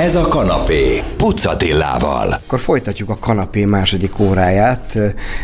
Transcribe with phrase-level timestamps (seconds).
[0.00, 2.32] Ez a kanapé, Pucatillával.
[2.32, 4.98] Akkor folytatjuk a kanapé második óráját.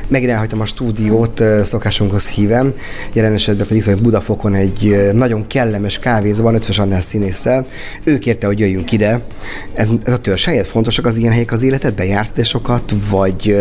[0.09, 2.75] Megint elhagytam a stúdiót szokásunkhoz híven.
[3.13, 7.67] Jelen esetben pedig hogy Budafokon egy nagyon kellemes kávézóban, ötvös annál színésszel.
[8.05, 9.21] Ő kérte, hogy jöjjünk ide.
[9.75, 12.07] Ez, ez a törzs helyett fontosak az ilyen helyek az életedben?
[12.07, 13.57] Jársz de sokat, vagy,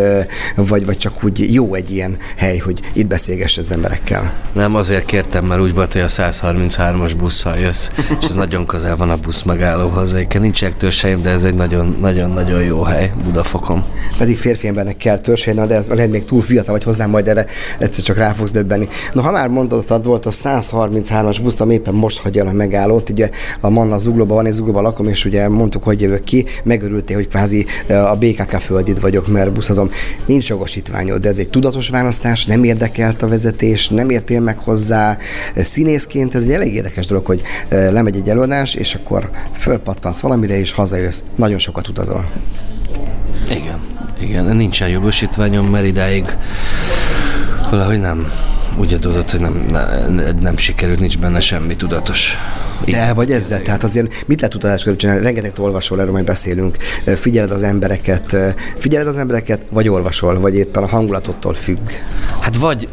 [0.55, 4.33] vagy, vagy csak úgy jó egy ilyen hely, hogy itt beszélgess az emberekkel?
[4.51, 7.89] Nem, azért kértem, mert úgy volt, hogy a 133-as busszal jössz,
[8.21, 10.13] és ez nagyon közel van a busz megállóhoz.
[10.13, 11.55] Egyébként nincsenek törzshelyeim, de ez egy
[11.99, 13.83] nagyon-nagyon jó hely Budafokon.
[14.17, 17.45] Pedig férfi embernek kell törzshelyen, de ez lehet még túl fiatal vagy hozzám, majd erre
[17.79, 18.87] egyszer csak rá fogsz döbbenni.
[19.11, 23.29] No, ha már mondottad, volt a 133-as busz, ami éppen most hagyja a megállót, ugye
[23.61, 27.27] a Manna Zuglóban van, egy Zuglóban lakom, és ugye mondtuk, hogy jövök ki, megörültél, hogy
[27.27, 29.89] kvázi a BKK földid vagyok, mert buszozom.
[30.25, 35.17] Nincs jogosítványod, de ez egy tudatos választás, nem érdekelt a vezetés, nem értél meg hozzá.
[35.55, 40.71] Színészként ez egy elég érdekes dolog, hogy lemegy egy előadás, és akkor fölpattansz valamire, és
[40.71, 41.23] hazajössz.
[41.35, 42.29] Nagyon sokat utazol.
[43.49, 43.79] Igen,
[44.19, 46.37] igen, nincsen jogosítványom, mert idáig
[47.69, 48.31] valahogy nem,
[48.77, 52.37] úgy adódott, hogy nem, nem, nem sikerült, nincs benne semmi tudatos.
[52.85, 55.23] De vagy ezzel, tehát azért mit lehet utazás közben csinálni?
[55.23, 56.77] Rengeteg olvasol, erről majd beszélünk.
[57.15, 58.37] Figyeled az embereket,
[58.77, 61.89] figyeled az embereket, vagy olvasol, vagy éppen a hangulatottól függ?
[62.39, 62.89] Hát vagy,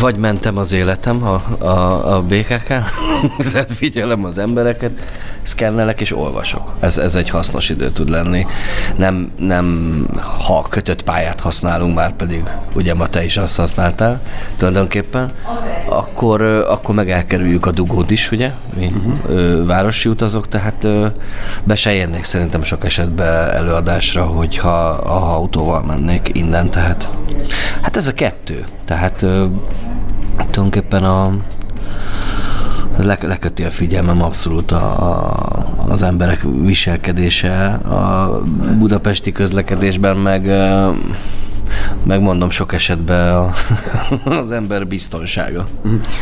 [0.00, 2.84] vagy mentem az életem a, a, a BKK-n,
[3.52, 4.92] tehát figyelem az embereket,
[5.44, 6.74] szkennelek és olvasok.
[6.80, 8.46] Ez, ez egy hasznos idő tud lenni.
[8.96, 10.06] Nem, nem
[10.46, 12.42] ha kötött pályát használunk, már pedig
[12.74, 14.20] ugye ma te is azt használtál
[14.58, 15.30] tulajdonképpen,
[15.88, 18.50] akkor, akkor meg elkerüljük a dugót is, ugye?
[18.76, 19.66] Mi uh-huh.
[19.66, 20.86] városi utazok, tehát
[21.64, 27.08] be se érnék szerintem sok esetben előadásra, hogyha a autóval mennék innen, tehát
[27.80, 28.64] hát ez a kettő.
[28.84, 29.26] Tehát
[30.36, 31.32] tulajdonképpen a
[32.96, 35.36] le, leköti a figyelmem abszolút a, a,
[35.88, 38.42] az emberek viselkedése a
[38.78, 40.46] budapesti közlekedésben, meg
[42.02, 43.54] megmondom sok esetben a,
[44.40, 45.68] az ember biztonsága.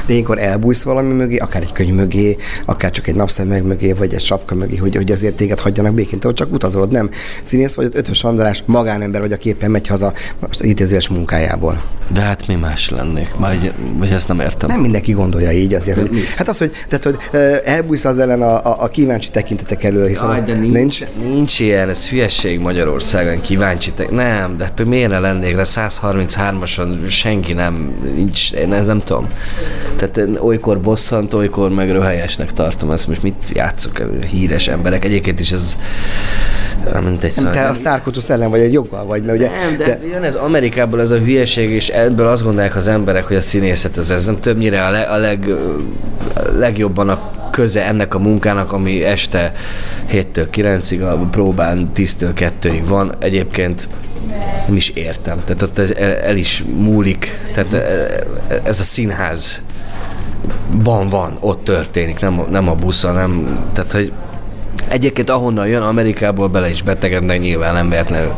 [0.07, 4.15] De ilyenkor elbújsz valami mögé, akár egy könyv mögé, akár csak egy napszemeg mögé, vagy
[4.15, 7.11] egy sapka mögé, hogy, hogy azért téged hagyjanak békén, te csak utazolod, nem
[7.43, 11.83] színész vagy, ötvös András, magánember vagy, aki éppen megy haza most idézőes munkájából.
[12.13, 13.29] De hát mi más lennék?
[13.37, 14.69] Vagy, vagy ezt nem értem.
[14.69, 15.99] Nem mindenki gondolja így azért.
[15.99, 20.07] Hogy, hát az, hogy, tehát, hogy elbújsz az ellen a, a, a kíváncsi tekintetek elől,
[20.07, 25.11] hiszen Aj, de nincs, nincs, nincs ilyen, ez hülyeség Magyarországon, kíváncsi te, Nem, de miért
[25.11, 29.29] lennék, de 133-ason senki nem, nincs, én nem, nem tudom.
[29.97, 35.05] Tehát olykor bosszant, olykor meg röhelyesnek tartom ezt, most mit játszok híres emberek.
[35.05, 35.77] Egyébként is ez
[37.05, 39.49] mint egy Te a sztárkutusz ellen vagy egy joggal vagy, mert ugye...
[39.49, 40.07] Nem, de, de...
[40.07, 43.97] jön ez Amerikából ez a hülyeség, és ebből azt gondolják az emberek, hogy a színészet
[43.97, 45.49] ez, ez nem többnyire a, le, a, leg,
[46.35, 49.53] a legjobban a köze ennek a munkának, ami este
[50.13, 53.15] 7-től 9-ig, a próbán 10-től 2-ig van.
[53.19, 53.89] Egyébként
[54.67, 55.41] nem is értem.
[55.45, 57.41] Tehát ott ez el, el is múlik.
[57.53, 57.75] Tehát
[58.65, 59.63] ez a színház
[60.71, 64.13] van, van, ott történik, nem, nem a buszon, nem, tehát hogy
[64.93, 68.35] Egyébként ahonnan jön, Amerikából bele is betegednek, nyilván nem véletlenül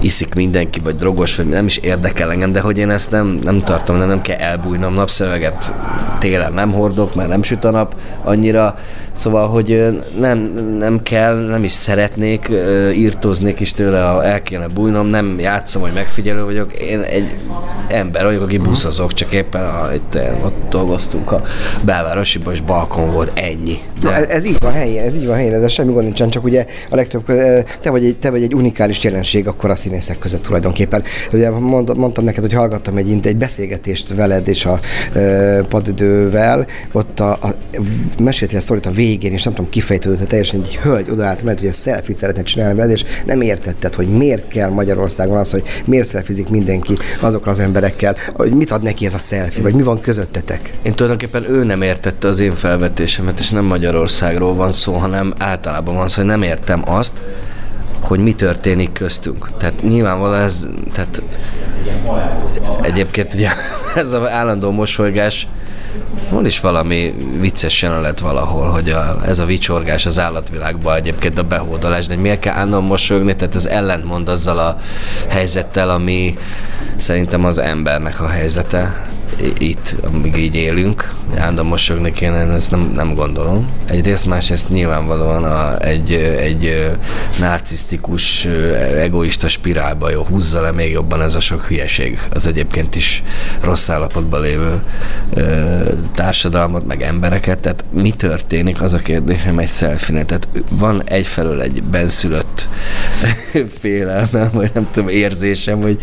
[0.00, 3.58] iszik mindenki, vagy drogos, vagy nem is érdekel engem, de hogy én ezt nem, nem
[3.58, 5.74] tartom, nem, nem kell elbújnom napszöveget.
[6.18, 8.78] Télen nem hordok, mert nem süt a nap annyira,
[9.12, 9.86] szóval, hogy
[10.18, 10.38] nem,
[10.78, 12.50] nem kell, nem is szeretnék,
[12.94, 17.36] írtóznék is tőle, ha el kéne bújnom, nem játszom, hogy megfigyelő vagyok, én egy
[17.88, 21.42] ember vagyok, aki buszozok, csak éppen a, itt, ott dolgoztunk a
[21.84, 23.78] belvárosiban, és balkon volt, ennyi.
[24.00, 24.08] De...
[24.08, 26.66] Na, ez így van helyén, ez így van helyén, ez semmi gond nincsen, csak ugye
[26.90, 27.26] a legtöbb,
[27.80, 31.02] te vagy egy, te vagy egy unikális jelenség akkor a színészek között tulajdonképpen.
[31.32, 34.80] Ugye mond, mondtam neked, hogy hallgattam egy, egy beszélgetést veled és a
[35.12, 37.54] e, padidővel, ott a, a
[38.18, 41.72] meséltél a sztorit a végén, és nem tudom, kifejtődött, teljesen egy hölgy odaállt, mert ugye
[41.72, 46.48] szelfit szeretne csinálni veled, és nem értetted, hogy miért kell Magyarországon az, hogy miért szelfizik
[46.48, 50.74] mindenki azokra az emberekkel, hogy mit ad neki ez a szelfi, vagy mi van közöttetek?
[50.82, 55.94] Én tulajdonképpen ő nem értette az én felvetésemet, és nem Magyarországról van szó, hanem általában
[55.94, 57.22] van szó, hogy nem értem azt,
[58.00, 59.56] hogy mi történik köztünk.
[59.58, 61.22] Tehát nyilvánvalóan ez, tehát
[62.80, 63.48] egyébként ugye
[63.94, 65.48] ez az állandó mosolygás,
[66.30, 71.42] van is valami vicces jelenet valahol, hogy a, ez a vicsorgás az állatvilágban egyébként a
[71.42, 74.78] behódolás, de miért kell állandóan mosolyogni, tehát ez ellentmond azzal a
[75.28, 76.34] helyzettel, ami
[76.96, 79.11] szerintem az embernek a helyzete
[79.58, 83.70] itt, amíg így élünk, állandóan mosogni kéne, ezt nem, nem gondolom.
[83.84, 86.90] Egyrészt, másrészt nyilvánvalóan a, egy, egy
[87.40, 88.44] narcisztikus,
[88.96, 92.20] egoista spirálba jó, húzza le még jobban ez a sok hülyeség.
[92.30, 93.22] Az egyébként is
[93.60, 94.82] rossz állapotban lévő
[96.14, 97.58] társadalmat, meg embereket.
[97.58, 100.26] Tehát mi történik, az a kérdésem egy szelfinet.
[100.26, 102.68] Tehát van egyfelől egy benszülött
[103.80, 106.00] félelmem, vagy nem tudom, érzésem, hogy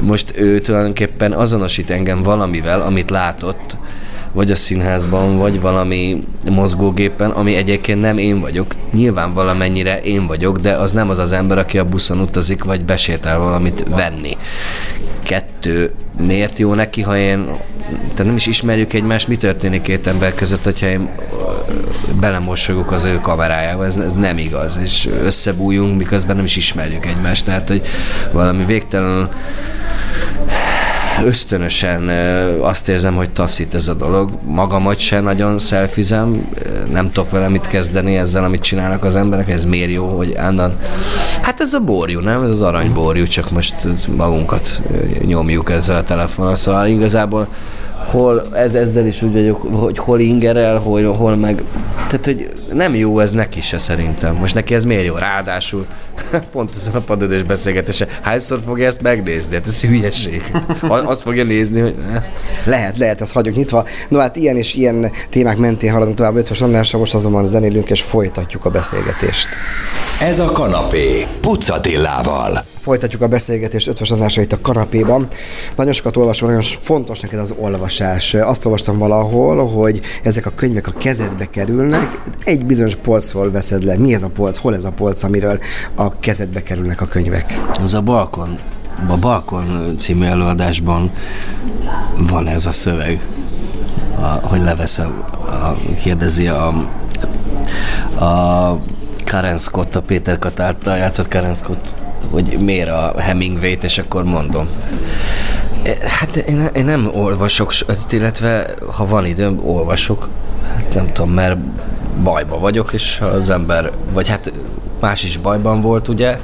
[0.00, 2.22] most ő tulajdonképpen azonosít engem
[2.66, 3.78] valamivel, amit látott,
[4.32, 8.74] vagy a színházban, vagy valami mozgógépen, ami egyébként nem én vagyok.
[8.92, 12.84] Nyilván valamennyire én vagyok, de az nem az az ember, aki a buszon utazik, vagy
[12.84, 14.36] besétál valamit venni.
[15.22, 17.48] Kettő, miért jó neki, ha én
[18.00, 21.10] tehát nem is ismerjük egymást, mi történik két ember között, hogyha én
[22.20, 27.44] belemosogok az ő kamerájába, ez, ez nem igaz, és összebújunk, miközben nem is ismerjük egymást,
[27.44, 27.82] tehát hogy
[28.32, 29.28] valami végtelen
[31.24, 32.08] ösztönösen
[32.60, 34.30] azt érzem, hogy taszít ez a dolog.
[34.44, 36.48] Magamat se nagyon szelfizem,
[36.92, 40.72] nem tudok vele mit kezdeni ezzel, amit csinálnak az emberek, ez miért jó, hogy ándan.
[41.40, 42.42] Hát ez a borjú, nem?
[42.42, 43.74] Ez az aranyborjú, csak most
[44.16, 44.82] magunkat
[45.24, 46.54] nyomjuk ezzel a telefonon.
[46.54, 47.48] Szóval igazából
[48.10, 51.62] hol ez ezzel is úgy vagyok, hogy hol ingerel, hol, hol meg...
[52.06, 54.34] Tehát, hogy nem jó ez neki se szerintem.
[54.34, 55.14] Most neki ez miért jó?
[55.14, 55.86] Ráadásul
[56.52, 58.08] pont ez a padödös beszélgetése.
[58.22, 59.54] Hányszor fogja ezt megnézni?
[59.54, 60.42] Hát ez hülyeség.
[60.88, 61.94] Azt fogja nézni, hogy...
[62.10, 62.22] Ne.
[62.64, 63.86] Lehet, lehet, ezt hagyjuk nyitva.
[64.08, 68.02] No hát ilyen és ilyen témák mentén haladunk tovább Ötvös Andrásra, most azonban zenélünk és
[68.02, 69.48] folytatjuk a beszélgetést.
[70.20, 72.64] Ez a kanapé Pucatillával.
[72.86, 75.28] Folytatjuk a beszélgetést Ötvös Andrásra itt a kanapéban.
[75.76, 78.34] Nagyon sokat olvasol, nagyon fontos neked az olvasás.
[78.34, 83.98] Azt olvastam valahol, hogy ezek a könyvek a kezedbe kerülnek, egy bizonyos polcról veszed le.
[83.98, 84.58] Mi ez a polc?
[84.58, 85.58] Hol ez a polc, amiről
[85.94, 87.60] a kezedbe kerülnek a könyvek?
[87.82, 88.58] Az a balkon.
[89.08, 91.10] A Balkon című előadásban
[92.16, 93.26] van ez a szöveg,
[94.20, 96.66] a, hogy leveszem, a, kérdezi a,
[98.24, 98.80] a
[99.24, 101.94] Karen Scott, a Péter Kat által játszott Karen Scott,
[102.30, 104.68] hogy miért a Hemingway-t, és akkor mondom.
[106.04, 107.72] Hát én, én nem olvasok,
[108.08, 110.28] illetve ha van időm, olvasok.
[110.76, 111.58] Hát nem tudom, mert
[112.22, 114.52] bajba vagyok, és az ember, vagy hát
[115.00, 116.38] más is bajban volt, ugye,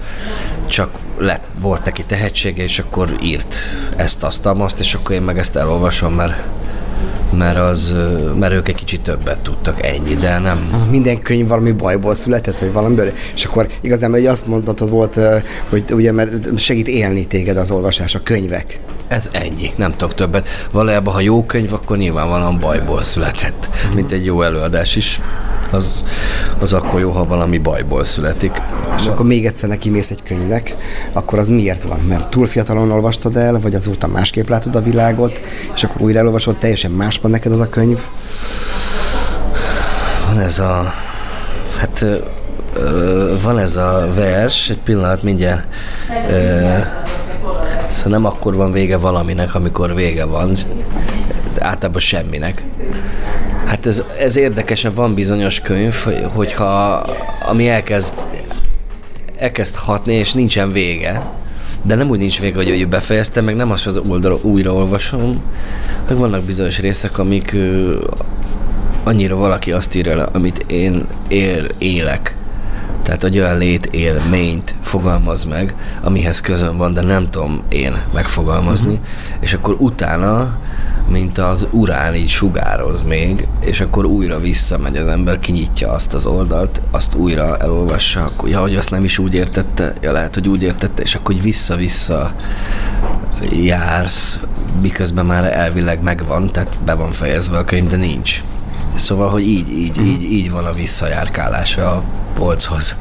[0.68, 3.56] csak lett, volt neki tehetsége, és akkor írt
[3.96, 6.42] ezt, azt, azt, és akkor én meg ezt elolvasom, mert
[7.38, 7.94] mert, az,
[8.38, 10.86] mert ők egy kicsit többet tudtak, ennyi, de nem.
[10.90, 15.18] Minden könyv valami bajból született, vagy valamiből, és akkor igazán, hogy azt mondhatod volt,
[15.68, 18.80] hogy ugye, mert segít élni téged az olvasás, a könyvek.
[19.08, 20.48] Ez ennyi, nem tudok többet.
[20.70, 25.20] Valójában, ha jó könyv, akkor nyilvánvalóan bajból született, mint egy jó előadás is.
[25.70, 26.04] Az,
[26.58, 28.62] az akkor jó, ha valami bajból születik.
[28.96, 30.76] És akkor még egyszer neki mész egy könyvnek,
[31.12, 31.98] akkor az miért van?
[32.08, 35.40] Mert túl fiatalon olvastad el, vagy azóta másképp látod a világot,
[35.74, 37.98] és akkor újra elolvasod, teljesen más van neked az a könyv?
[40.26, 40.94] Van ez a...
[41.76, 45.62] Hát ö, van ez a vers, egy pillanat mindjárt.
[46.30, 46.78] Ö,
[47.88, 50.54] szóval nem akkor van vége valaminek, amikor vége van,
[51.58, 52.62] általában semminek.
[53.64, 55.94] Hát ez, ez érdekesen van bizonyos könyv,
[56.34, 57.04] hogyha
[57.46, 58.14] ami elkezd,
[59.36, 61.22] elkezd hatni, és nincsen vége,
[61.82, 64.74] de nem úgy nincs vége, hogy ő befejezte, meg nem az, hogy az oldal újra
[64.74, 65.42] olvasom,
[66.08, 67.56] meg vannak bizonyos részek, amik
[69.02, 72.36] annyira valaki azt írja amit én él, élek,
[73.02, 78.92] tehát egy olyan lét élményt fogalmaz meg, amihez közön van, de nem tudom én megfogalmazni,
[78.92, 79.06] uh-huh.
[79.40, 80.58] és akkor utána,
[81.08, 86.26] mint az urán így sugároz még, és akkor újra visszamegy az ember, kinyitja azt az
[86.26, 90.48] oldalt, azt újra elolvassa, akkor ja, hogy azt nem is úgy értette, ja lehet, hogy
[90.48, 92.32] úgy értette, és akkor vissza-vissza
[93.52, 94.38] jársz,
[94.80, 98.42] miközben már elvileg megvan, tehát be van fejezve a könyv, de nincs.
[98.94, 100.04] Szóval, hogy így, így, mm.
[100.04, 102.02] így, így van a visszajárkálása a
[102.34, 102.96] polchoz.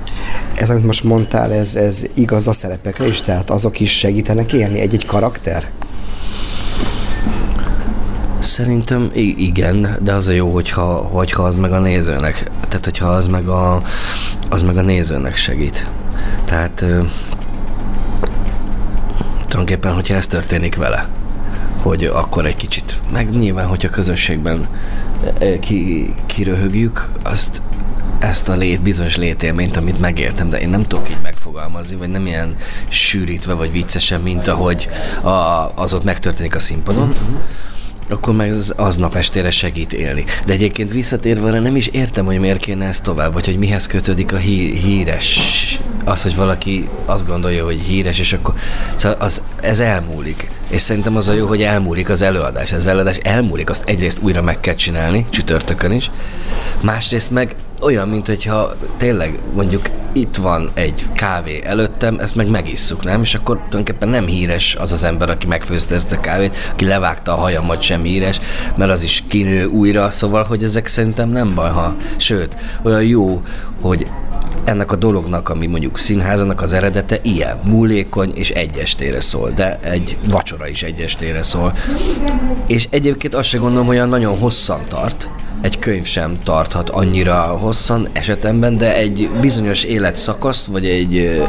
[0.55, 3.21] Ez, amit most mondtál, ez, ez igaz a szerepekre is?
[3.21, 5.69] Tehát azok is segítenek élni egy-egy karakter?
[8.39, 13.27] Szerintem igen, de az a jó, hogyha, hogyha az meg a nézőnek, tehát hogyha az
[13.27, 13.81] meg a,
[14.49, 15.89] az meg a nézőnek segít.
[16.45, 16.85] Tehát
[19.47, 21.07] tulajdonképpen, hogyha ez történik vele,
[21.81, 24.67] hogy akkor egy kicsit, meg nyilván, hogyha közösségben
[25.59, 27.61] ki, kiröhögjük, azt
[28.19, 32.25] ezt a lét, bizonyos létélményt, amit megértem, de én nem tudok így megfogalmazni, vagy nem
[32.25, 32.55] ilyen
[32.89, 34.89] sűrítve, vagy viccesen, mint ahogy
[35.21, 35.29] a,
[35.75, 37.07] az ott megtörténik a színpadon.
[37.07, 37.35] Mm-hmm
[38.11, 40.25] akkor meg az, aznap estére segít élni.
[40.45, 43.87] De egyébként visszatérve arra nem is értem, hogy miért kéne ez tovább, vagy hogy mihez
[43.87, 45.39] kötődik a hí- híres,
[46.03, 48.53] az, hogy valaki azt gondolja, hogy híres, és akkor
[48.95, 50.49] szóval az, ez elmúlik.
[50.69, 52.71] És szerintem az a jó, hogy elmúlik az előadás.
[52.71, 56.11] Az előadás elmúlik, azt egyrészt újra meg kell csinálni, csütörtökön is.
[56.81, 63.03] Másrészt meg olyan, mint hogyha tényleg mondjuk itt van egy kávé előttem, ezt meg megisszuk,
[63.03, 63.21] nem?
[63.21, 67.33] És akkor tulajdonképpen nem híres az az ember, aki megfőzte ezt a kávét, aki levágta
[67.33, 68.39] a hajamat sem híres,
[68.75, 73.41] mert az is kinő újra, szóval, hogy ezek szerintem nem baj, ha, sőt, olyan jó,
[73.81, 74.07] hogy
[74.63, 79.79] ennek a dolognak, ami mondjuk színházanak az eredete ilyen, múlékony és egy estére szól, de
[79.81, 81.73] egy vacsora is egy estére szól.
[82.67, 85.29] És egyébként azt se gondolom, hogy olyan nagyon hosszan tart,
[85.61, 91.43] egy könyv sem tarthat annyira hosszan esetemben, de egy bizonyos életszakaszt, vagy egy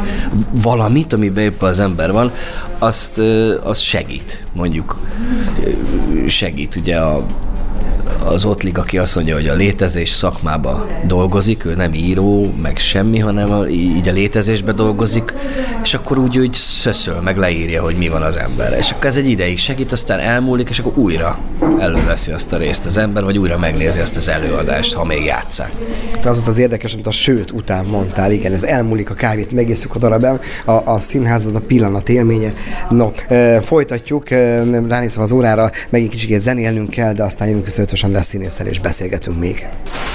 [0.51, 2.31] valamit, amiben éppen az ember van,
[2.79, 3.17] azt,
[3.63, 4.97] az segít, mondjuk.
[6.27, 7.25] Segít ugye a
[8.25, 13.19] az Ottlig, aki azt mondja, hogy a létezés szakmába dolgozik, ő nem író, meg semmi,
[13.19, 15.33] hanem így a létezésbe dolgozik,
[15.83, 18.77] és akkor úgy, úgy szöszöl, meg leírja, hogy mi van az ember.
[18.77, 21.39] És akkor ez egy ideig segít, aztán elmúlik, és akkor újra
[21.79, 25.71] előveszi azt a részt az ember, vagy újra megnézi azt az előadást, ha még játszák.
[26.25, 29.95] Az volt az érdekes, amit a sőt után mondtál, igen, ez elmúlik a kávét, megészük
[29.95, 30.25] a darab,
[30.65, 32.53] a, a színház az a pillanat élménye.
[32.89, 37.81] No, e, folytatjuk, e, ránézem az órára, megint kicsit zenélnünk kell, de aztán jövünk vissza
[38.13, 39.67] lesz színésszel és beszélgetünk még.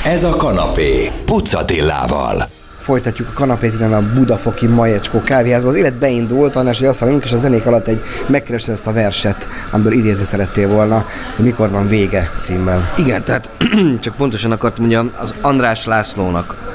[0.05, 2.49] Ez a kanapé Pucatillával
[2.89, 5.71] folytatjuk a kanapét innen a Budafoki Majecskó kávéházban.
[5.71, 8.93] Az élet beindult, annás, hogy azt hallunk, és a zenék alatt egy megkerested ezt a
[8.93, 12.93] verset, amiből idézni szerettél volna, hogy mikor van vége címmel.
[12.97, 13.51] Igen, tehát
[14.01, 16.68] csak pontosan akartam, hogy az András Lászlónak,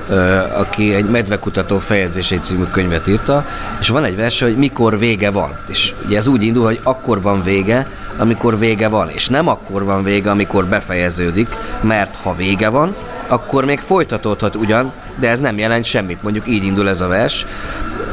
[0.58, 3.46] aki egy medvekutató fejezései című könyvet írta,
[3.80, 5.58] és van egy vers, hogy mikor vége van.
[5.68, 9.84] És ugye ez úgy indul, hogy akkor van vége, amikor vége van, és nem akkor
[9.84, 11.48] van vége, amikor befejeződik,
[11.82, 12.96] mert ha vége van,
[13.28, 16.24] akkor még folytatódhat ugyan, de ez nem jelent semmit.
[16.24, 17.46] Mondjuk így indul ez a vers.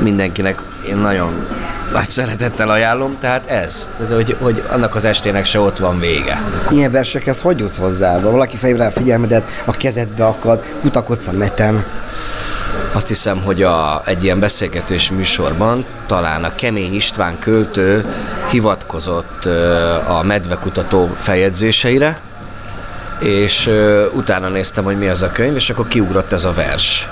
[0.02, 1.46] Mindenkinek én nagyon
[1.92, 3.88] nagy szeretettel ajánlom, tehát ez.
[3.98, 6.42] Tehát, hogy, hogy annak az estének se ott van vége.
[6.70, 8.20] Ilyen versekhez hogy jutsz hozzá?
[8.20, 11.84] Valaki fejre a figyelmedet, a kezedbe akad, kutakodsz a neten.
[12.92, 18.04] Azt hiszem, hogy a, egy ilyen beszélgetés műsorban talán a Kemény István költő
[18.50, 19.44] hivatkozott
[20.08, 22.20] a medvekutató feljegyzéseire,
[23.20, 27.08] és uh, utána néztem, hogy mi az a könyv, és akkor kiugrott ez a vers.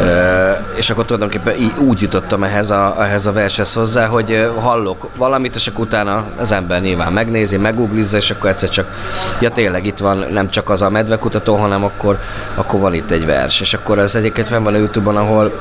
[0.00, 4.62] Uh, és akkor tulajdonképpen így, úgy jutottam ehhez a, ehhez a vershez hozzá, hogy uh,
[4.62, 8.94] hallok valamit, és akkor utána az ember nyilván megnézi, meguglizza, és akkor egyszer csak,
[9.40, 12.18] ja tényleg itt van nem csak az a medvekutató, hanem akkor,
[12.54, 13.60] akkor van itt egy vers.
[13.60, 15.52] És akkor ez egyébként fenn van a Youtube-on, ahol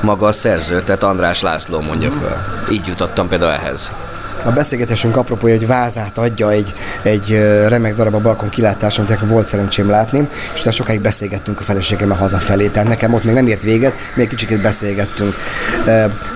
[0.00, 2.36] maga a szerző, tehát András László mondja föl.
[2.70, 3.90] Így jutottam például ehhez.
[4.44, 9.46] A beszélgetésünk apropója, hogy vázát adja egy, egy remek darab a balkon kilátáson, amit volt
[9.46, 13.62] szerencsém látni, és utána sokáig beszélgettünk a feleségemmel hazafelé, tehát nekem ott még nem ért
[13.62, 15.34] véget, még kicsit beszélgettünk.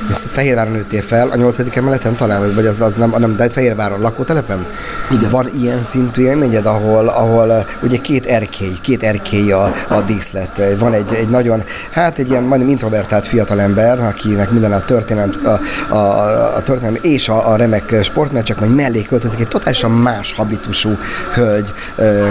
[0.09, 4.67] Fehérváron nőttél fel, a nyolcadik emeleten talán, vagy az, az nem, nem, de Fehérváron lakótelepen?
[5.11, 5.31] Igen.
[5.31, 10.63] Van ilyen szintű élményed, ahol, ahol ugye két erkély, két erkély a, a díszlet.
[10.79, 15.95] Van egy, egy nagyon, hát egy ilyen majdnem introvertált fiatalember, akinek minden a történelem, a,
[15.95, 20.99] a, a történelem és a, a remek sportmeccsek, majd mellé költözik egy totálisan más habitusú
[21.35, 21.73] hölgy,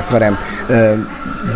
[0.09, 0.37] Karem.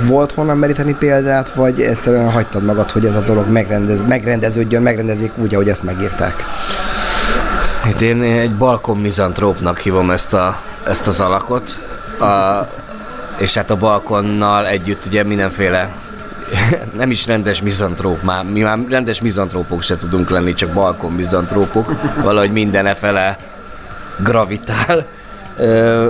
[0.08, 5.32] Volt honnan meríteni példát, vagy egyszerűen hagytad magad, hogy ez a dolog megrendez, megrendeződjön, megrendezik
[5.36, 6.44] úgy, ahogy ezt megírták?
[7.84, 11.80] Hát én egy balkon mizantrópnak hívom ezt, a, ezt az alakot,
[12.20, 12.68] a,
[13.38, 15.90] és hát a balkonnal együtt ugye mindenféle
[16.98, 21.92] nem is rendes mizantróp már, mi már rendes mizantrópok se tudunk lenni, csak balkon mizantrópok,
[22.24, 23.38] valahogy minden e fele
[24.24, 25.06] gravitál.
[25.58, 26.08] Ö,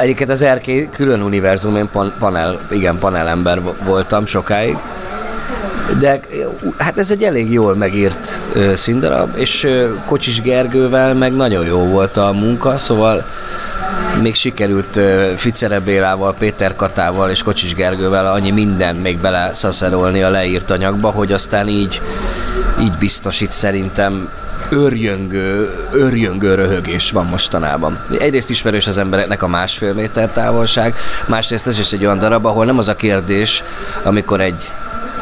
[0.00, 4.76] Egyiket az erkély külön univerzum, én panel, igen, panelember voltam sokáig.
[5.98, 6.20] De
[6.78, 11.78] hát ez egy elég jól megírt ö, színdarab, és ö, Kocsis Gergővel meg nagyon jó
[11.78, 13.24] volt a munka, szóval
[14.20, 20.22] még sikerült uh, Ficere Bélával, Péter Katával és Kocsis Gergővel annyi minden még bele szaszerolni
[20.22, 22.00] a leírt anyagba, hogy aztán így,
[22.80, 24.28] így biztosít szerintem
[24.72, 28.04] örjöngő, örjöngő röhögés van mostanában.
[28.18, 30.94] Egyrészt ismerős az embereknek a másfél méter távolság,
[31.28, 33.62] másrészt ez is egy olyan darab, ahol nem az a kérdés,
[34.02, 34.70] amikor egy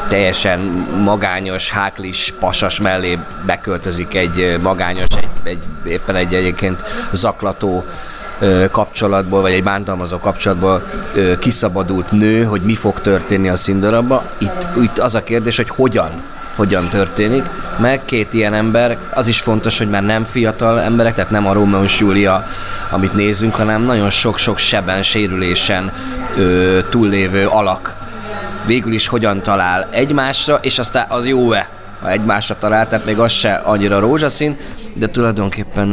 [0.08, 0.58] teljesen
[1.04, 7.84] magányos, háklis, pasas mellé beköltözik egy magányos, egy, egy, éppen egy egyébként zaklató
[8.70, 10.82] kapcsolatból, vagy egy bántalmazó kapcsolatból
[11.38, 14.30] kiszabadult nő, hogy mi fog történni a színdarabba.
[14.38, 16.10] Itt, itt az a kérdés, hogy hogyan
[16.54, 17.44] hogyan történik,
[17.78, 21.52] meg két ilyen ember, az is fontos, hogy már nem fiatal emberek, tehát nem a
[21.52, 22.46] Rómeó és Júlia,
[22.90, 25.92] amit nézzünk, hanem nagyon sok-sok seben, sérülésen
[26.36, 27.94] ö, túllévő alak.
[28.66, 31.68] Végül is hogyan talál egymásra, és aztán az jó-e,
[32.02, 34.56] ha egymásra talál, tehát még az se annyira rózsaszín,
[34.94, 35.88] de tulajdonképpen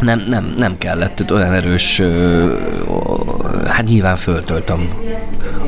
[0.00, 2.02] nem, nem, nem kellett olyan erős,
[3.66, 4.90] hát nyilván föltöltöm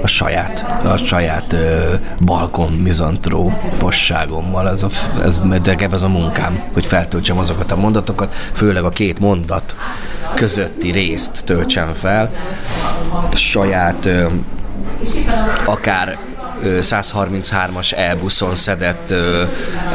[0.03, 1.57] a saját, a saját
[2.21, 4.89] balkon mizantróposságommal, ez, a,
[5.23, 5.41] ez,
[5.91, 9.77] ez a munkám, hogy feltöltsem azokat a mondatokat, főleg a két mondat
[10.35, 12.31] közötti részt töltsem fel,
[13.35, 14.09] saját
[15.65, 16.19] akár
[16.65, 19.43] 133-as elbuszon szedett ö,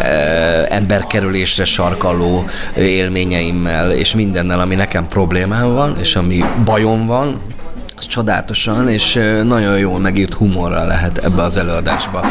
[0.04, 2.46] ö, emberkerülésre sarkaló
[2.78, 7.42] élményeimmel, és mindennel, ami nekem problémám van, és ami bajom van,
[8.00, 9.14] csodálatosan és
[9.44, 12.26] nagyon jól megírt humorral lehet ebbe az előadásba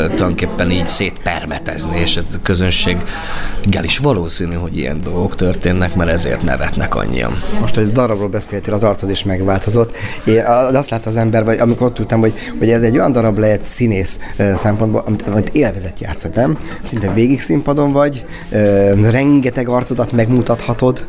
[0.00, 6.94] tulajdonképpen így szétpermetezni, és a közönséggel is valószínű, hogy ilyen dolgok történnek, mert ezért nevetnek
[6.94, 7.42] annyian.
[7.60, 9.96] Most, hogy darabról beszéltél, az arcod is megváltozott.
[10.24, 13.38] Én azt lát az ember, vagy amikor ott tudtam, hogy, hogy ez egy olyan darab
[13.38, 14.18] lehet színész
[14.56, 16.58] szempontból, amit, amit élvezet játszok, nem?
[16.82, 18.24] Szinte végig színpadon vagy,
[19.02, 21.04] rengeteg arcodat megmutathatod.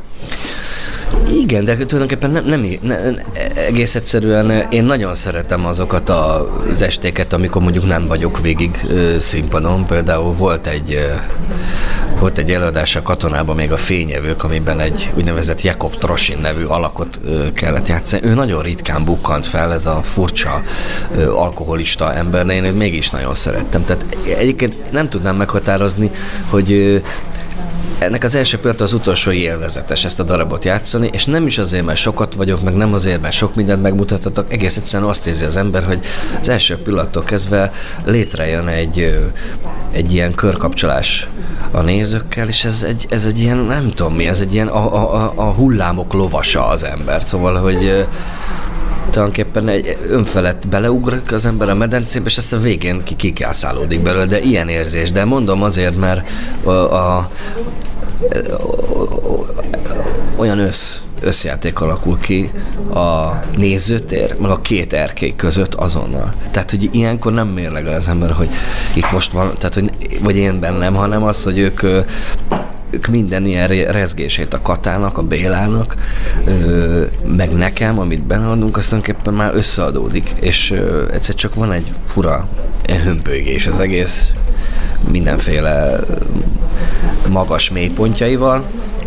[1.42, 3.16] Igen, de tulajdonképpen nem, nem, nem,
[3.56, 8.80] egész egyszerűen én nagyon szeretem azokat az estéket, amikor mondjuk nem vagyok végig
[9.20, 9.86] színpadon.
[9.86, 10.98] Például volt egy
[12.20, 17.20] volt egy előadás a katonában még a fényevők, amiben egy úgynevezett Jakov Trosin nevű alakot
[17.54, 18.28] kellett játszani.
[18.28, 20.64] Ő nagyon ritkán bukkant fel, ez a furcsa
[21.36, 23.84] alkoholista ember, de én őt mégis nagyon szerettem.
[23.84, 24.06] Tehát
[24.38, 26.12] egyébként nem tudnám meghatározni,
[26.50, 27.02] hogy
[28.00, 31.86] ennek az első pillanat az utolsó élvezetes ezt a darabot játszani, és nem is azért,
[31.86, 35.58] mert sokat vagyok, meg nem azért, mert sok mindent megmutathatok, egész egyszerűen azt érzi az
[35.58, 36.00] ember, hogy
[36.42, 37.72] az első pillanattól kezdve
[38.06, 39.20] létrejön egy,
[39.92, 41.28] egy ilyen körkapcsolás
[41.72, 45.14] a nézőkkel, és ez egy, ez egy ilyen, nem tudom mi, ez egy ilyen a,
[45.16, 47.24] a, a hullámok lovasa az ember.
[47.24, 48.06] Szóval, hogy
[49.10, 54.02] tulajdonképpen egy önfelett beleugrik az ember a medencébe, és ezt a végén ki, ki szállódik
[54.02, 55.12] belőle, de ilyen érzés.
[55.12, 56.30] De mondom azért, mert
[56.64, 57.30] a, a,
[60.36, 62.52] olyan össz, összjáték alakul ki
[62.94, 66.34] a nézőtér, meg a két erkély között azonnal.
[66.52, 68.50] Tehát, hogy ilyenkor nem mérlegel az ember, hogy
[68.94, 71.82] itt most van, tehát, hogy, vagy én bennem, hanem az, hogy ők
[72.92, 75.96] ők minden ilyen rezgését a Katának, a Bélának,
[77.38, 80.74] meg nekem, amit beleadunk, azt tulajdonképpen már összeadódik, és
[81.12, 82.48] egyszer csak van egy fura
[83.04, 84.32] hömpölygés az egész
[85.12, 86.00] mindenféle
[87.30, 88.64] magas mélypontjaival,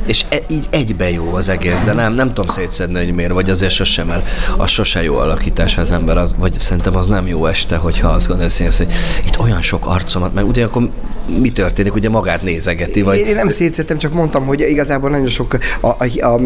[0.07, 3.51] és e, így egybe jó az egész, de nem, nem tudom szétszedni, hogy miért, vagy
[3.51, 7.47] azért sosem, mert az sose jó alakítás, az ember, az, vagy szerintem az nem jó
[7.47, 8.93] este, hogyha azt gondolsz, hogy
[9.27, 10.89] itt olyan sok arcomat, meg ugye akkor
[11.27, 13.19] mi történik, ugye magát nézegeti, vagy...
[13.19, 16.41] Én, nem szétszettem, csak mondtam, hogy igazából nagyon sok a, a, a,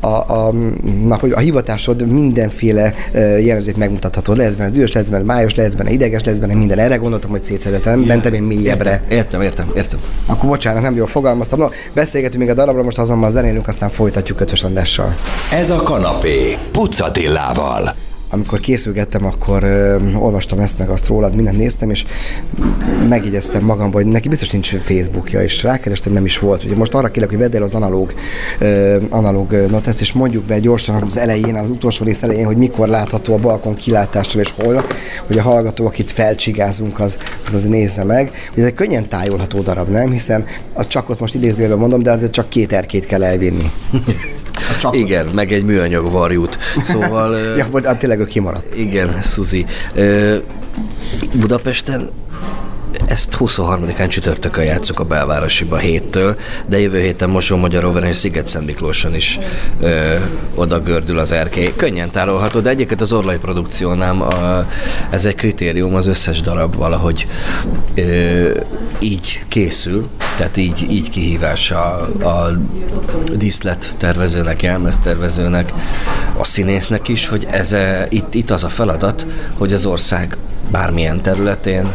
[0.00, 0.52] a, a,
[1.02, 2.94] na, hogy a hivatásod mindenféle
[3.38, 4.36] jelenzét megmutathatod.
[4.36, 6.78] Lesz benne dühös, lesz benne májos, lesz benne ideges, lesz benne minden.
[6.78, 8.90] Erre gondoltam, hogy szétszedetem, mentem én mélyebbre.
[8.90, 9.98] Értem, értem, értem, értem.
[10.26, 11.58] Akkor bocsánat, nem jól fogalmaztam.
[11.58, 15.16] No, beszélgetünk még a darabra, most azonban zenélünk, aztán folytatjuk Ötös Andrással.
[15.52, 17.94] Ez a kanapé, Pucatillával
[18.30, 22.04] amikor készülgettem, akkor ö, olvastam ezt meg azt rólad, mindent néztem, és
[23.08, 26.64] megjegyeztem magamban, hogy neki biztos nincs Facebookja, és rákerestem, nem is volt.
[26.64, 28.14] Ugye most arra kérlek, hogy vedd el az analóg,
[28.58, 32.88] ö, analóg noteszt, és mondjuk be gyorsan az elején, az utolsó rész elején, hogy mikor
[32.88, 34.84] látható a balkon kilátástól, és hol,
[35.26, 38.30] hogy a hallgató, akit felcsigázunk, az, az, az nézze meg.
[38.52, 40.10] Ugye ez egy könnyen tájolható darab, nem?
[40.10, 43.70] Hiszen a csakot most idézőjelben mondom, de azért csak két erkét kell elvinni.
[44.90, 46.58] Igen, meg egy műanyag varjút.
[46.82, 47.38] Szóval...
[47.58, 48.74] ja, vagy hát tényleg ő kimaradt.
[48.74, 49.66] Igen, Suzi.
[51.34, 52.10] Budapesten
[53.06, 59.14] ezt 23-án csütörtökön játszok a belvárosiba héttől, de jövő héten Mosó Magyaróven és sziget Miklóson
[59.14, 59.38] is
[59.80, 60.14] ö,
[60.54, 61.72] oda gördül az erkély.
[61.76, 64.66] Könnyen tárolható, de egyiket az Orlai produkciónál a,
[65.10, 67.26] ez egy kritérium, az összes darab valahogy
[67.94, 68.60] ö,
[68.98, 72.50] így készül, tehát így, így kihívás a, a
[73.34, 75.72] díszlet tervezőnek, jelmez tervezőnek,
[76.36, 77.76] a színésznek is, hogy ez,
[78.08, 79.26] itt, itt az a feladat,
[79.58, 80.36] hogy az ország
[80.70, 81.88] bármilyen területén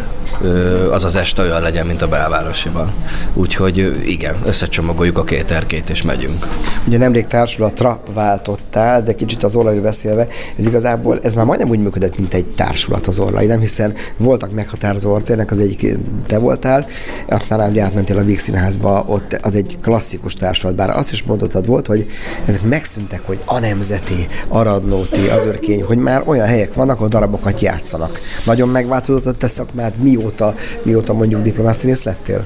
[0.91, 2.91] az az este olyan legyen, mint a belvárosiban.
[3.33, 6.47] Úgyhogy igen, összecsomagoljuk a két erkét és megyünk.
[6.87, 11.79] Ugye nemrég társulatra váltottál, de kicsit az olajról beszélve, ez igazából, ez már majdnem úgy
[11.79, 16.87] működött, mint egy társulat az orlai, nem hiszen voltak meghatározó arcérnek, az egyik te voltál,
[17.27, 21.65] aztán ugye átmentél a Víg Színházba, ott az egy klasszikus társulat, bár azt is mondottad
[21.65, 22.05] volt, hogy
[22.45, 27.59] ezek megszűntek, hogy a nemzeti, Aradnóti, az örkény, hogy már olyan helyek vannak, ahol darabokat
[27.59, 28.19] játszanak.
[28.45, 32.45] Nagyon megváltozott a te szakmád, mióta, mióta mondjuk diplomászínész lettél?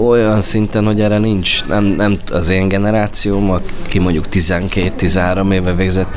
[0.00, 6.14] olyan szinten, hogy erre nincs, nem, nem az én generációm, aki mondjuk 12-13 éve végzett,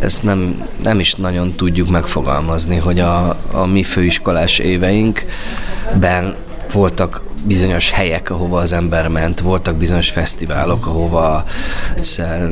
[0.00, 6.34] ezt nem, nem is nagyon tudjuk megfogalmazni, hogy a, a mi főiskolás éveinkben
[6.72, 11.44] voltak bizonyos helyek, ahova az ember ment, voltak bizonyos fesztiválok, ahova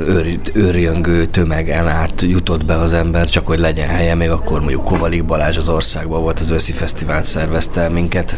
[0.06, 4.84] őr, őrjöngő tömegen át jutott be az ember, csak hogy legyen helye, még akkor mondjuk
[4.84, 8.36] Kovalik Balázs az országban volt, az őszi fesztivált szervezte minket,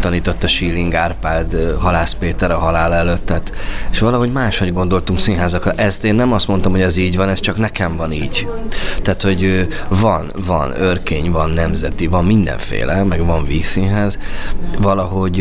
[0.00, 3.52] tanított a Schilling Árpád, Halász Péter a halál előtt, tehát,
[3.90, 5.72] és valahogy máshogy gondoltunk színházakra.
[5.72, 8.48] Ezt én nem azt mondtam, hogy ez így van, ez csak nekem van így.
[9.02, 14.18] Tehát, hogy van, van örkény, van nemzeti, van mindenféle, meg van vízszínház,
[14.78, 15.36] valahogy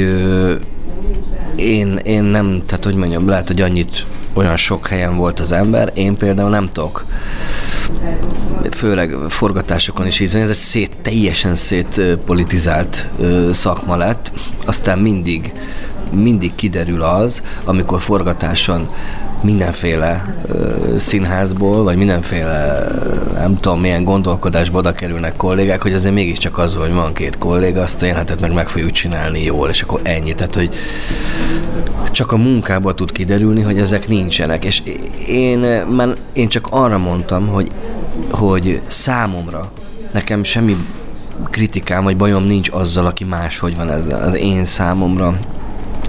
[1.56, 5.92] én, én nem, tehát hogy mondjam, lehet, hogy annyit olyan sok helyen volt az ember,
[5.94, 7.06] én például nem tudok.
[8.72, 13.10] Főleg forgatásokon is így ez egy szét, teljesen szétpolitizált
[13.52, 14.32] szakma lett,
[14.66, 15.54] aztán mindig
[16.14, 18.90] mindig kiderül az, amikor forgatáson
[19.42, 22.88] mindenféle ö, színházból, vagy mindenféle
[23.34, 27.82] nem tudom milyen gondolkodásba oda kerülnek kollégák, hogy azért mégiscsak az, hogy van két kolléga,
[27.82, 30.34] azt a jelenetet meg meg fogjuk csinálni jól, és akkor ennyi.
[30.34, 30.70] Tehát, hogy
[32.12, 34.64] csak a munkából tud kiderülni, hogy ezek nincsenek.
[34.66, 34.82] És
[35.28, 37.68] én, már én csak arra mondtam, hogy,
[38.32, 39.72] hogy számomra
[40.12, 40.76] nekem semmi
[41.50, 44.22] kritikám vagy bajom nincs azzal, aki máshogy van ezzel.
[44.22, 45.40] Az én számomra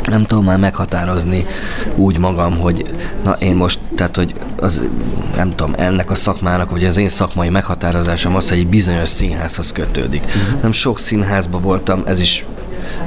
[0.06, 1.46] nem tudom már meghatározni
[1.94, 2.90] úgy magam, hogy
[3.24, 4.82] na én most, tehát hogy az,
[5.36, 9.72] nem tudom, ennek a szakmának, vagy az én szakmai meghatározásom az, hogy egy bizonyos színházhoz
[9.72, 10.22] kötődik.
[10.24, 10.62] Uh-huh.
[10.62, 12.44] Nem sok színházba voltam, ez is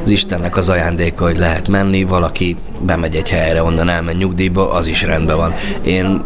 [0.04, 4.88] az Istennek az ajándéka, hogy lehet menni, valaki bemegy egy helyre, onnan elmen nyugdíjba, az
[4.88, 5.54] is rendben van.
[5.84, 6.24] Én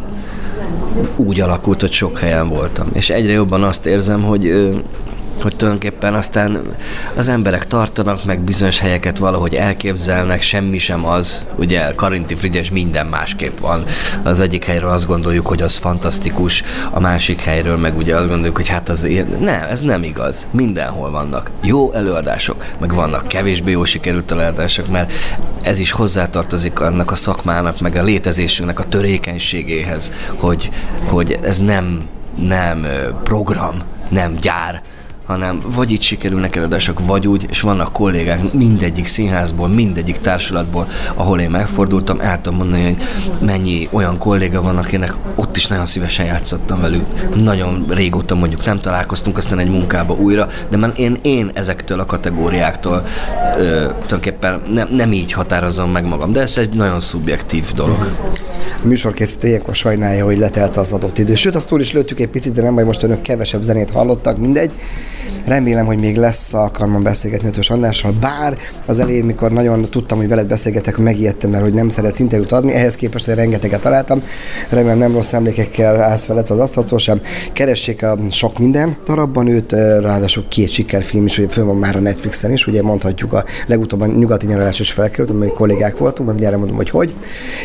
[1.16, 2.88] úgy alakult, hogy sok helyen voltam.
[2.94, 4.74] És egyre jobban azt érzem, hogy
[5.42, 6.62] hogy tulajdonképpen aztán
[7.16, 13.06] az emberek tartanak, meg bizonyos helyeket valahogy elképzelnek, semmi sem az, ugye Karinti Frigyes minden
[13.06, 13.84] másképp van.
[14.24, 18.56] Az egyik helyről azt gondoljuk, hogy az fantasztikus, a másik helyről meg ugye azt gondoljuk,
[18.56, 19.28] hogy hát az ilyen.
[19.40, 20.48] Nem, ez nem igaz.
[20.52, 25.14] Mindenhol vannak jó előadások, meg vannak kevésbé jó sikerült előadások, mert
[25.62, 30.70] ez is hozzátartozik annak a szakmának, meg a létezésünknek a törékenységéhez, hogy,
[31.10, 32.00] hogy ez nem
[32.36, 32.88] nem
[33.24, 34.82] program, nem gyár,
[35.26, 41.40] hanem vagy itt sikerülnek előadások, vagy úgy, és vannak kollégák mindegyik színházból, mindegyik társulatból, ahol
[41.40, 42.98] én megfordultam, el tudom mondani, hogy
[43.40, 47.36] mennyi olyan kolléga van, akinek ott is nagyon szívesen játszottam velük.
[47.36, 52.06] Nagyon régóta mondjuk nem találkoztunk, aztán egy munkába újra, de már én, én ezektől a
[52.06, 53.06] kategóriáktól
[53.58, 58.08] ö, tulajdonképpen nem, nem így határozom meg magam, de ez egy nagyon szubjektív dolog.
[58.84, 61.36] A műsorkészítő ilyenkor sajnálja, hogy letelt az adott idő.
[61.36, 64.38] Sőt, azt túl is lőttük egy picit, de nem baj, most önök kevesebb zenét hallottak,
[64.38, 64.72] mindegy.
[65.46, 70.28] Remélem, hogy még lesz alkalmam beszélgetni Ötös Andrással, bár az elején, mikor nagyon tudtam, hogy
[70.28, 74.24] veled beszélgetek, megijedtem, mert hogy nem szeretsz interjút adni, ehhez képest, hogy rengeteget találtam.
[74.70, 77.22] Remélem nem rossz emlékekkel állsz veled az asztalcól sem.
[77.54, 82.00] Keressék a sok minden darabban őt, ráadásul két sikerfilm is, ugye föl van már a
[82.00, 86.40] Netflixen is, ugye mondhatjuk a legutóbb a nyugati nyaralás is felkerült, amely kollégák voltunk, mert
[86.40, 87.14] mindjárt mondom, hogy hogy.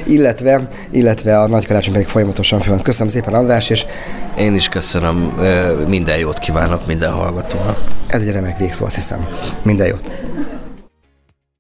[0.05, 2.83] Illetve, illetve a nagy karácsony pedig folyamatosan föl van.
[2.83, 3.87] Köszönöm szépen András, és
[4.39, 5.17] én is köszönöm,
[5.89, 7.68] minden jót kívánok minden hallgatónak.
[8.07, 9.27] Ez egy remek végszó, azt hiszem.
[9.63, 10.11] Minden jót.